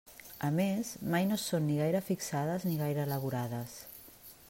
A 0.45 0.47
més, 0.59 0.93
mai 1.15 1.27
no 1.33 1.37
són 1.43 1.63
ni 1.67 1.77
gaire 1.81 2.03
fixades 2.09 2.69
ni 2.71 2.77
gaire 2.83 3.09
elaborades. 3.09 3.79